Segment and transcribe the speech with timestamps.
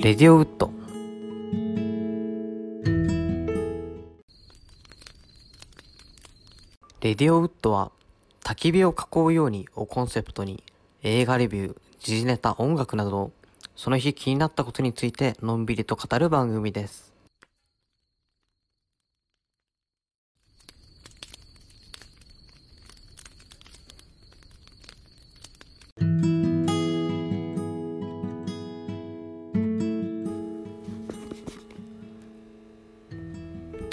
[0.00, 0.70] レディオウッド
[7.00, 7.90] レディオウッドは
[8.44, 10.62] 焚き火を囲うようにをコンセプトに
[11.02, 13.32] 映画レビュー、時事ネタ、音楽など
[13.74, 17.07] その日気になったことについてのんびりと語る番組です。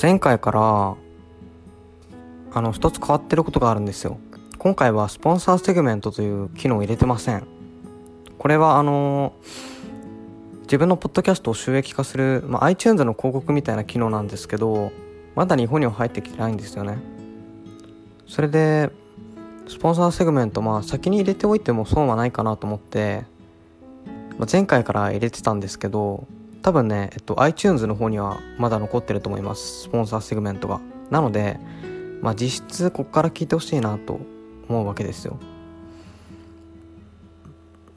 [0.02, 0.96] 前回から
[2.54, 4.18] あの一つ変わってることがあるんですよ。
[4.58, 7.46] 今回はスポンサーセグメントという機能を入れてません。
[8.38, 9.34] これはあの
[10.64, 14.92] 自分のポッドキャストを収益化する、まあ、iTunes の広告みたいな機能なんですけど
[15.36, 16.98] まだ日本には入ってきてないんですよね。
[18.28, 18.90] それで
[19.68, 23.26] スポンサーセグメントまあ先に入れておいても損はないかなと思って、
[24.38, 26.28] まあ、前回から入れてたんですけど
[26.66, 29.84] 多分ね、えっと、iTunes の方にはまだ残ってると思います。
[29.84, 30.82] スポンサーセグメントが。
[31.12, 31.60] なので
[32.24, 34.20] まあ実質こっから聞いてほしいなと
[34.68, 35.38] 思うわけですよ。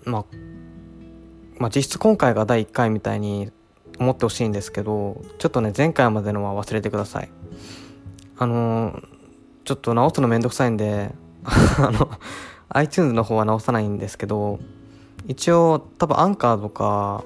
[0.05, 0.25] まあ
[1.59, 3.51] まあ実質今回が第1回みたいに
[3.99, 7.31] 思ってほしいんですけどちょっとね前回までのは忘れてください。
[8.37, 9.09] あのー
[9.65, 12.11] ちょっと直すのめんどくさいんで あの
[12.69, 14.59] iTunes の方は直さないんですけど
[15.27, 17.25] 一応多分アンカーとか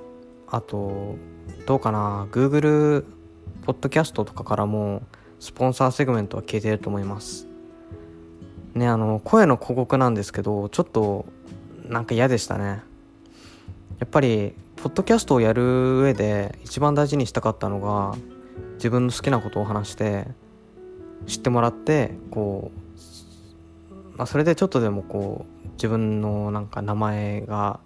[0.48, 1.16] あと
[1.66, 3.04] どうかな？Google
[3.64, 5.02] ポッドキャストとかからも
[5.38, 7.46] スポンサーセグメントは消えてると思います。
[8.74, 11.26] ねあの声の広告なんですけどちょっと
[11.84, 12.82] なんか嫌でしたね。
[14.00, 18.16] やっぱりポッドキャストをやる上で一番大事にしたかったのが
[18.74, 20.26] 自分の好きなことを話して
[21.28, 22.72] 知ってもらってこ
[24.14, 27.78] う、まあ、それでちょっとでもこう自分のなんか名前が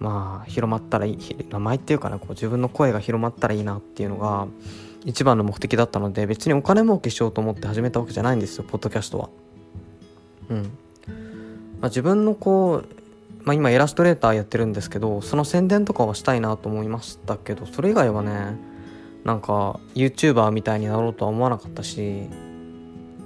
[0.00, 1.18] まあ広まったらいい
[1.50, 4.48] 名前っていうかなこう自分の声が広まったらいいなっていうのが
[5.04, 9.28] 一番の目的だったので別にお金儲けしようと思って始めたわけじゃないんですよポッドキャストは。
[10.50, 10.62] うん
[11.80, 12.86] まあ、自分のこう、
[13.44, 18.58] まあ、今イラストレーターやってるんですけどその宣伝とかはしたいなと思いましたけどそれ以外はね
[19.24, 22.26] なんか YouTuber みたいになろうとは思わなかったし、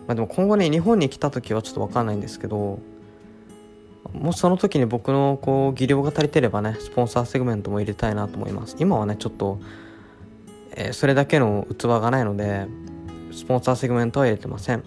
[0.06, 2.78] まあ、でも今後ね日本に来た時はちょっと分かんないんですけど
[4.14, 8.76] もしその時に僕のこう技量が足りてればねスポンサーセグメントも入れたいなと思います。
[8.78, 9.58] 今はねちょっと、
[10.76, 12.66] えーそれだけの器がないので
[13.32, 14.84] スポンサーセグメントは入れてません。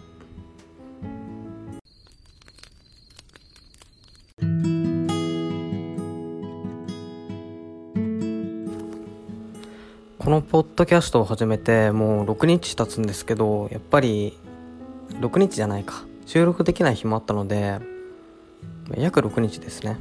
[10.17, 14.37] このポッドキャストを始めてもう6日経つんですけどやっぱり
[15.09, 16.05] 6日じゃないか。
[16.25, 17.79] 収録できない日もあったので
[18.95, 19.97] 約6日ですね。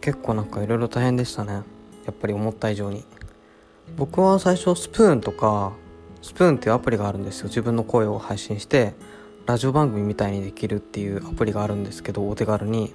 [0.00, 1.52] 結構なんかいろいろ大変でしたね。
[1.52, 1.62] や
[2.10, 3.04] っぱり思った以上に。
[3.96, 5.72] 僕は最初スプーンとか
[6.22, 7.48] スプーンっていうアプリがあるんですよ。
[7.48, 8.94] 自分の声を配信して
[9.46, 12.92] ラジオ番組みたいにできるっていうアプリがあるんですけどお手軽に。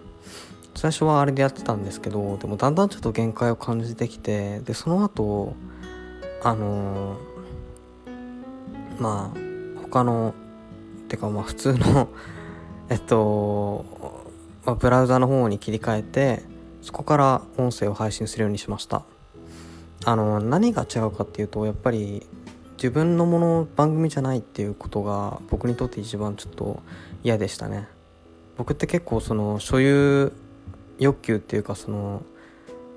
[0.75, 5.55] 最初はあれでやってたんですけどでもだんだんちょっと限界を感じてきてでその後
[6.43, 7.35] あのー
[8.99, 9.39] まあ
[9.81, 10.33] 他の
[11.07, 12.09] てかまあ普通の
[12.89, 13.83] えっと、
[14.65, 16.43] まあ、ブラウザの方に切り替えて
[16.81, 19.03] そこから音声を配信するようにしました。
[20.07, 22.27] あの何が違うかっていうとやっぱり
[22.73, 26.83] 自分のもの番組じゃないっていうことが僕にとって一番ちょっと
[27.23, 27.87] 嫌でしたね。
[28.55, 30.31] 僕って結構その所有
[30.99, 32.21] 欲求っていうかその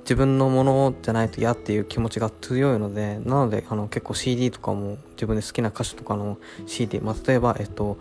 [0.00, 7.96] 自分のものじゃないと嫌っていう気持ちが強いのでなのであの結構 CD とかも自分で好きな歌手とかの CD、まあ、例えばえっと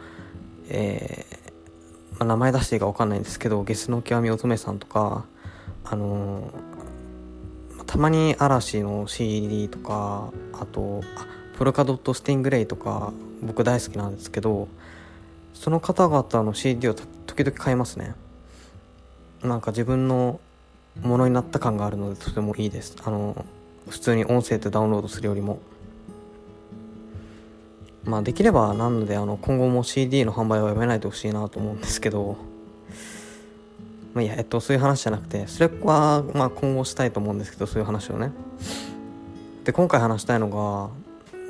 [0.70, 1.37] えー
[2.20, 5.26] まあ、名前出していいか分かんないんですけどゲスの極み乙女さんとか
[5.84, 6.78] あのー
[7.88, 11.26] たまに嵐の CD とかあとあ
[11.58, 14.68] ポルカドット・スティングレイとか僕大好きなんですけど
[15.54, 18.14] その方々の CD を時々買いますね。
[19.42, 20.40] なんか自分の
[21.02, 22.96] ものになった感があるのでとてもいいです。
[23.04, 23.46] あの
[23.90, 25.60] 普通に音声でダウンロードするよりも。
[28.08, 32.38] まあできればなのであの今後も CD の販売はやめないでほしいなと思うんですけど
[34.14, 38.32] まあいやえっとそういう話じゃなくてそれはまあ今後したいと思うんですけどそういう話をね。
[39.66, 40.90] で今回話したいのが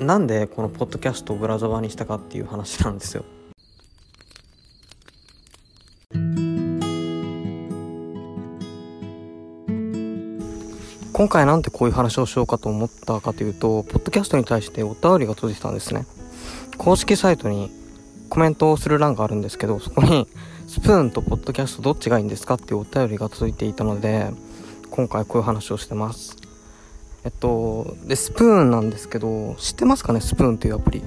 [0.04, 3.24] なんでこのポッドキャストをブラウザ版にしたかっていう話なんですよ。
[11.14, 16.06] 今回なんでこういう話をしようかと思ったかというとポッドキャストに対してお便りが届いてたんですね。
[16.88, 17.70] 公式サイトに
[18.30, 20.26] コメントをする欄があるんですけどそこに
[20.70, 24.32] スプーンとポッドキャストどっちがいいんですかっていうお便りが届いていたので
[24.90, 26.38] 今回こういう話をしてます。
[27.26, 30.22] えっとでスプーンなんですけど知ってますかね？
[30.22, 31.04] スプーンっていうアプリ。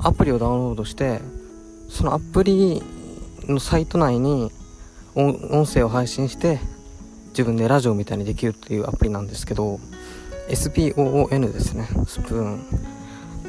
[0.00, 1.20] アプリをダウンロードして
[1.88, 2.82] そのアプリ
[3.46, 4.50] のサイト内に
[5.14, 6.58] 音声を配信して
[7.28, 9.78] 自分でラジオみたいにできるっていうアプリなんですけど
[10.48, 11.88] SPOON ですね。
[12.08, 12.91] スプーン。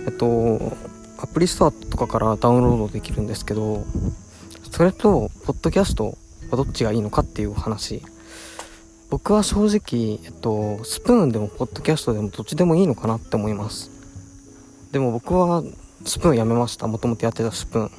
[0.06, 0.76] えっと
[1.18, 3.86] アプリストアとかからダウンロードできるんですけど
[4.72, 6.18] それとポッドキャスト
[6.50, 8.02] はどっちがいいのかっていう話。
[9.10, 13.92] 僕は正直、えっと、スプーンでもポッドキャストでもどっちでもいいのかなって思います。
[14.92, 15.62] でも僕は
[16.04, 16.88] スプーンやめました。
[16.88, 17.92] もともとやってたスプーン。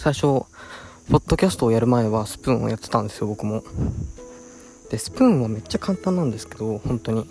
[0.00, 0.46] 最初ポ
[1.18, 3.62] ッドキャストをやる前はスプーンをやってたんですよ僕も。
[4.90, 7.30] でスプーンはめっちゃ簡単なんですけど本当に。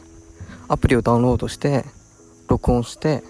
[0.69, 1.83] アプリをダウンロードして
[2.47, 3.23] 録音して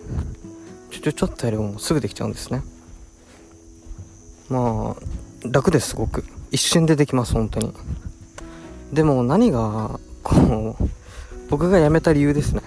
[0.89, 2.63] ちょちょちょっとやればもうすぐできちゃうんですね。
[4.49, 6.23] まあ楽ですすごく。
[6.51, 7.73] 一瞬でできます本当に。
[8.91, 10.89] でも何がこう
[11.49, 12.61] 僕が辞めた理由ですね。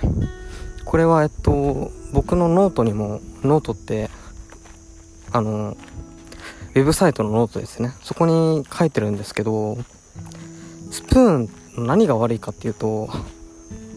[0.84, 4.08] これはえっと僕のノートにもノートって
[5.32, 5.76] あの
[6.74, 7.92] ウェブサイトのノートですね。
[8.02, 9.76] そこに書いてるんですけど
[10.90, 13.08] スプーン何が悪いかっていうと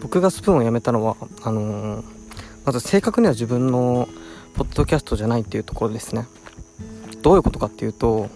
[0.02, 2.06] 僕がスプーンをやめたのはあのー、
[2.68, 4.10] まず正確には自分の
[4.54, 6.28] ポッドキャストじゃないっていうところですね。
[7.22, 8.30] どういうことかっていうと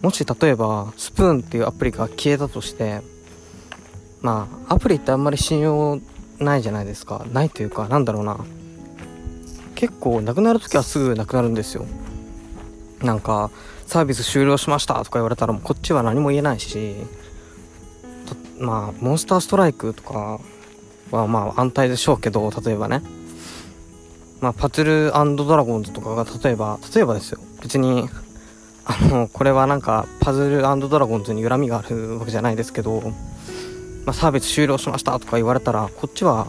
[0.00, 3.02] もし例えばスプーンっていうアプリが消えたとして
[4.22, 6.00] まあアプリってあんまり信用
[6.38, 7.26] ないじゃないですか。
[7.32, 8.38] ないというかなんだろうな。
[9.74, 11.86] 結構なくなる時はすぐなくなるんですよ。
[13.02, 13.50] なんか
[13.88, 16.94] サービス終了しましたとか言われたらこっちは何も言えないし
[18.60, 20.38] まあモンスターストライクとか
[21.10, 23.02] はまあ安泰でしょうけど例えばね。
[24.40, 27.40] まあパズルドラゴンズとかが例えば例えばですよ。
[27.62, 28.08] 別に
[28.84, 33.00] あのこれはなんかパズルドラゴンズに恨みがあるわけじゃないですけど、
[34.04, 36.46] まあ、サービス終了しましたとか言われたらこっちは、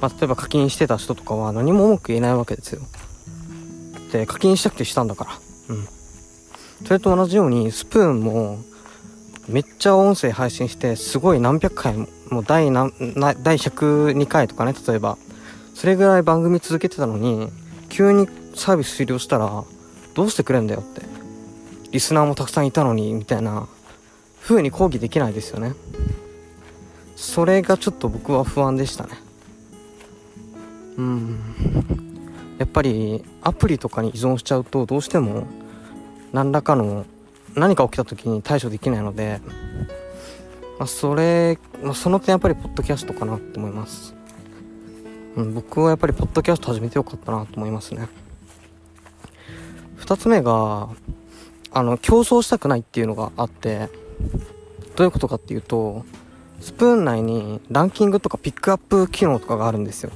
[0.00, 2.82] まあ、例えば課金してた人とかは何も文句言えないわけですよ。
[4.12, 5.30] で課金したくてしたんだから。
[5.74, 5.88] うん。
[6.86, 8.58] それと同じようにスプーンも
[9.48, 12.92] めっちゃ音声配信してすごい何百回ももう第何
[13.42, 15.18] 第102回とかね例えば。
[15.80, 17.48] それぐらい番組続けてたのに
[17.88, 19.64] 急にサービス終了したら
[20.12, 21.00] どうしてくれんだよって。
[21.90, 23.66] リスナーもたくさんいたのにみたいな
[24.42, 25.72] 風に抗議できないですよね。
[27.16, 29.12] それがちょっと僕は不安でしたね。
[30.98, 31.38] うん。
[32.58, 35.46] やっぱりアプリとかに依存しちゃうとどうしても
[36.34, 37.06] 何らかの
[37.54, 39.40] 何か起きた時に対処できないので、
[40.78, 44.14] まあ、それ、まあ、その点やっぱりポッドキャストかなって思います、
[45.36, 48.08] うん、僕はやっぱりポッドキャスト始めてよかったなと思いますね。
[49.98, 50.88] 2つ目が
[51.72, 53.88] あの競争したくないっていうのがあって
[54.96, 56.04] どういうことかっていうと
[56.60, 60.10] スプーン内にランキングとかピックアップ機能とかがあるんですよ。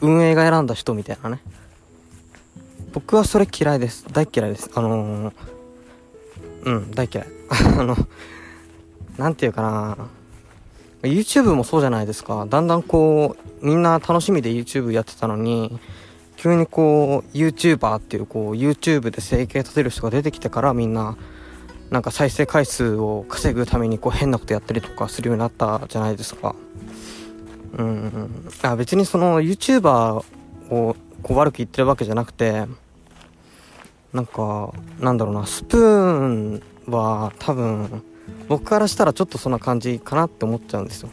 [0.00, 1.40] 運営が選んだ人みたいなね。
[2.92, 4.06] 僕はそれ嫌いです。
[4.12, 4.70] 大嫌いです。
[4.74, 5.34] あのー
[6.64, 7.26] うん大嫌い。
[7.78, 7.96] あの
[9.16, 9.96] 何て言うかな。
[11.02, 12.46] YouTube もそうじゃないですか。
[12.48, 15.78] だんだんこうみんな楽しみで YouTube やってたのに
[16.36, 21.16] 急にこう YouTuber っていうこう YouTube で生計立てる人が出てきてからみんな
[21.90, 26.54] なんか再生回数を稼ぐためにこう変なことやったりとかするようになったじゃないですか。
[27.76, 28.50] うん。
[28.62, 30.24] あ別にその YouTuber
[30.70, 32.66] をこう悪く言ってるわけじゃなくて
[34.12, 38.02] なんかなんだろうなスプーンは多分
[38.48, 41.10] 僕からしたらちょっとそんな感じかなって思っちゃうんですよ。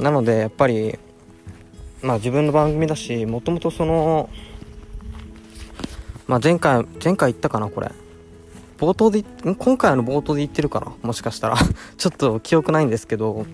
[0.00, 0.98] なのでやっぱり
[2.02, 4.30] まあ自分の番組だしもともとその
[6.26, 7.90] まあ前回前回言ったかなこれ。
[8.78, 11.56] 冒頭で今回の冒頭で言ってるかなもしかしたら。
[11.96, 13.44] ちょっと記憶ないんですけど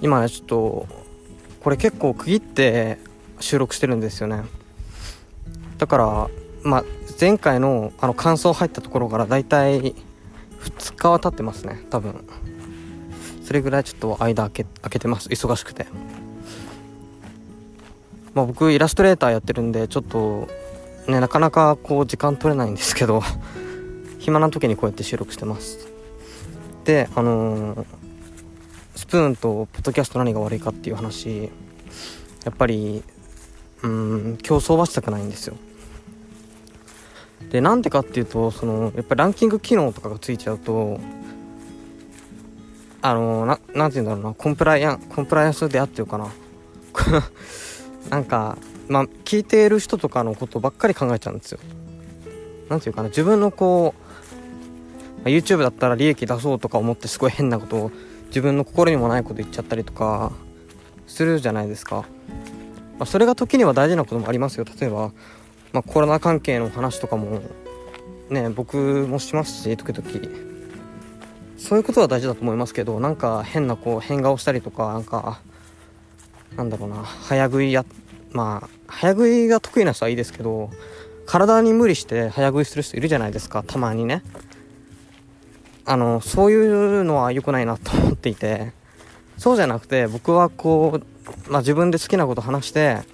[0.00, 0.86] 今ちょっと
[1.60, 2.98] これ結構区切って
[3.40, 4.42] 収録してるんですよね。
[5.76, 6.30] だから
[6.64, 6.84] まあ、
[7.20, 9.94] 前回のあの感想入ったところからだいたい
[10.64, 12.24] 2日は経ってますね多分。
[13.44, 15.28] それぐらいちょっと間空け空けてます。
[15.28, 15.86] 忙しくて。
[18.34, 20.48] まあ僕イラストレーターやってるんでちょっと
[21.06, 23.22] ねなかなかこう時間取れないんですけど
[24.18, 25.86] 暇な時にこうやって収録してます。
[26.84, 27.84] であのー、
[28.96, 31.50] スプーンとポッドキャスト何が悪いかっていう話
[32.44, 33.02] やっぱり
[33.82, 35.56] うん競争はしたくないんですよ。
[37.54, 40.98] でなんでかっていうとそのやっぱりランキング機能とかがついちゃうと
[43.00, 46.32] あのななんて言うんだろうなコンプライアンコンプライアンスであってるかな。
[48.10, 48.58] なんか
[48.88, 51.60] まあ聞いている人とかのことばっかり考えちゃうんですよ。
[52.68, 53.94] なんていうかな自分のこ
[55.24, 57.90] う YouTube だったら利益出そうとか思ってすごい変なことを
[58.30, 60.32] 自分の心にもないこと言っちゃったりとか
[61.06, 61.98] するじゃないですか、
[62.98, 64.64] まあ、それが時には大事なこともありますよ。
[64.80, 65.12] 例えば、
[65.74, 67.42] まあ、コロナ関係の話とかも
[68.30, 70.54] ね僕もしますし時々。
[71.58, 75.40] そういうことは大事だと思いますけどなんか変なこう変顔したりとかなんか
[76.56, 77.84] なんだろうな早食いや
[78.32, 80.70] まあ早食いが得意な人はいいですけど
[81.26, 84.22] 体に無理して早食いする人いるじゃないですかたまにね。
[85.86, 88.72] あのそういうのは良くないなと思っていて。
[89.36, 91.00] そうじゃなくて僕はこ
[91.48, 93.04] う、まあ、自分で好きなこと話してや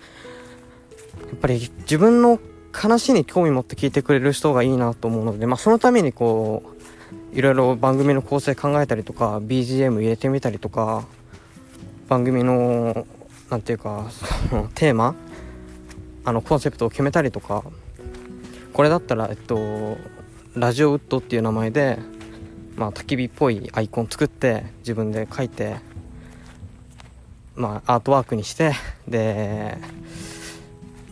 [1.35, 2.39] っぱり自分の
[2.73, 6.81] 話に興味持って聞いてくれる人がいいなと思うので、まあ、そのためにこう
[7.37, 11.05] いろいろ番組の構成考えたりとか BGM 入れてみたりとか
[12.09, 13.07] 番組の
[13.51, 14.11] 何て言うか
[14.49, 15.15] その テーマ
[16.25, 17.65] あのコンセプトを決めたりとか
[18.73, 19.97] これだったらえっと
[20.55, 21.99] ラジオウッドっていう名前で
[22.77, 25.77] まあ焚き火っぽいアイコン作って自分で書いて
[27.55, 28.73] まあアートワークにして
[29.07, 29.79] で、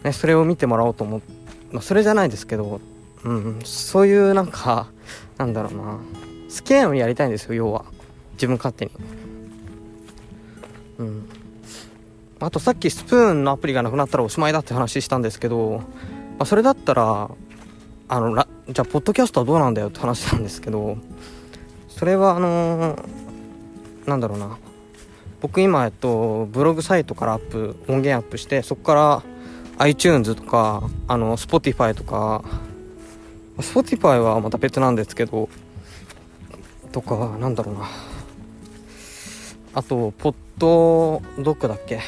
[0.02, 1.37] ね、それを見てもらおうと思って、
[1.72, 2.80] まあ、それじゃないですけど、
[3.24, 4.88] うん、そういうなんか
[5.36, 5.98] なんだろうな。
[6.48, 7.84] 好きなようにやりたいんですよ要は。
[8.32, 8.92] 自分勝手に。
[10.98, 11.28] うん。
[12.40, 15.84] あとさっきスプーンのアプリがなくなったらおしまいだって話したんですけど、ま
[16.40, 17.30] あ、それだったら
[18.08, 20.96] あのじゃあポッドキャストはどうなんだよって話なんですけど
[21.88, 24.56] それはあのー、なんだろうな。
[25.40, 29.22] 僕今えっとブログサイトからアップ音源アップしてそこから
[29.78, 32.44] iTunes とかあの Spotify とか。
[33.58, 35.48] Spotify はまた別なんですけど
[36.92, 37.88] とかなんだろうな。
[39.74, 41.96] あとポッドドックだっけ？
[41.96, 42.00] っ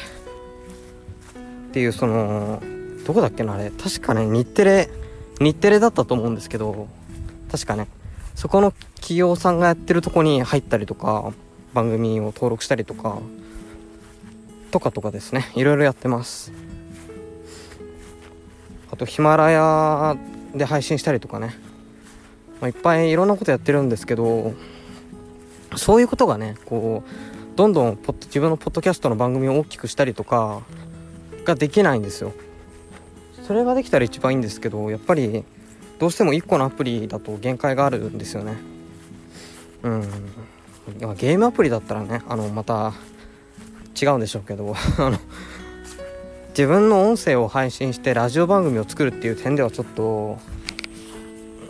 [1.73, 2.63] ていうその
[3.05, 3.69] どこだっけなあれ。
[3.69, 4.89] 確かね日テレ
[5.41, 6.87] 日テレだったと思うんですけど
[7.51, 7.89] 確かね。
[8.35, 11.33] そこの企業さんがやってるとこに入ったりとか
[11.73, 13.19] 番組を登録したりとか
[14.71, 15.51] とかとかですね。
[15.55, 16.53] いろいろやってます。
[19.01, 20.15] とヒマラヤ
[20.53, 21.55] で配信したりとかね、
[22.61, 24.53] まあ、いっぱいいろんなことやってるんですけど
[25.75, 30.61] そういうことがねこうどんどんポッ自分のポッドキャストの番組を大きくしたりとか
[31.45, 32.33] ができないんですよ。
[33.47, 35.43] それができたら一番いいんですけどやっぱり
[35.99, 38.57] どうしても1個のアプリだと限界があるんですよね。
[39.81, 40.01] うん。
[41.15, 42.93] ゲームアプリだったらねあのまた
[43.99, 45.17] 違うんでしょうけど あの
[46.51, 50.37] 自分の音声を配信してラジオ番組を作るっていう点ではちょっと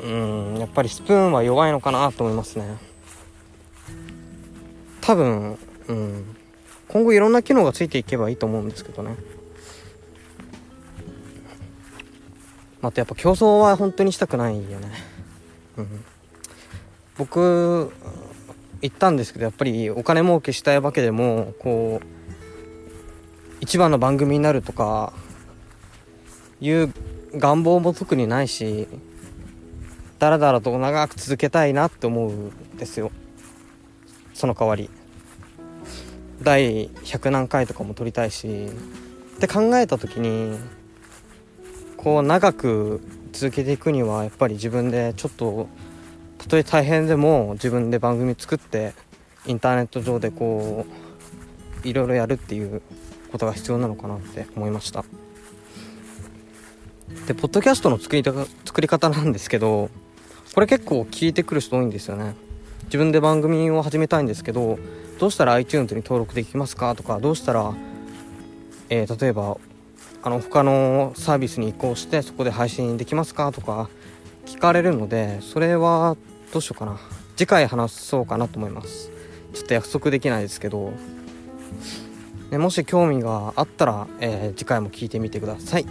[0.04, 2.78] うんやっぱりスプーンは弱いのかなと思いますね。
[5.02, 5.58] 多分
[5.88, 6.36] うん。
[6.88, 9.16] 今後いろんな機能がついていけばいいと思うんですけどね。
[12.82, 14.92] あとやっぱ競争は本当にしたくないよね。
[15.78, 16.06] うん。
[17.18, 17.94] 僕
[18.82, 22.21] 行ったんですけどやっぱりお金儲けしたいわけでもこう
[23.62, 25.14] 一番の番組になるとか
[26.60, 26.94] いう
[27.34, 28.88] 願望も特にないし
[30.20, 33.12] だらだらと長く続けたいなって思うんですよ。
[34.34, 34.90] その代わり。
[36.44, 38.68] 第100何回とかも撮りたいし。
[39.38, 40.60] って考えた時に
[41.98, 43.02] こう長く
[43.32, 45.68] 続けていくにはやっぱり自分でちょっと
[46.38, 48.94] たとえ大変でも自分で番組作って
[49.48, 50.86] インターネット上でこ
[51.84, 52.84] ういろいろやるっていう
[53.32, 55.06] ことが必要なのかなって思いました。
[57.28, 59.90] でポッドキャストの作り作り方なんですけど
[60.54, 62.36] これ結構聞いてくる人多いんですよね。
[62.86, 64.78] 自分で番組を始めたいんですけど
[65.20, 66.96] どうしたら iTunes に登録できますか？
[66.96, 67.74] とかどうしたら、
[68.90, 69.58] えー、例えば
[70.24, 73.52] あの他のサービスに移行してそこで配信できますか？
[73.52, 73.90] とか
[74.46, 76.18] 聞かれるのでそれは
[76.52, 77.00] どうしようかな。
[77.38, 79.10] 次回話そうかなと思います。
[79.54, 80.92] ちょっと約束できないですけど、
[82.52, 85.86] ね、もし興味があったら、えー、次回も聞いてみてください。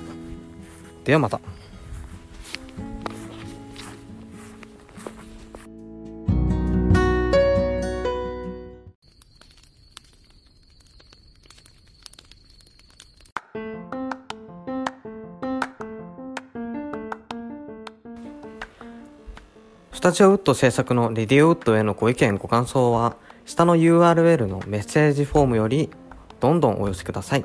[1.05, 1.41] ではまた。
[19.93, 25.91] スタジオウッド制作のレディオウッドへのご意見ご感想は下の URL のメッセージフォームより
[26.41, 27.45] どんどんお寄せください。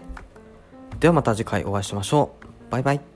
[1.00, 2.72] ではまた次回お会いしましょう。
[2.72, 3.15] バイバイ。